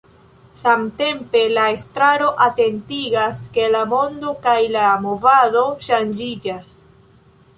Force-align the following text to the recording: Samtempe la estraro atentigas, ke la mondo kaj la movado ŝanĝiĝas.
Samtempe 0.59 1.41
la 1.57 1.65
estraro 1.73 2.29
atentigas, 2.45 3.43
ke 3.57 3.67
la 3.75 3.83
mondo 3.93 4.33
kaj 4.47 4.57
la 4.77 4.87
movado 5.05 5.63
ŝanĝiĝas. 5.89 6.75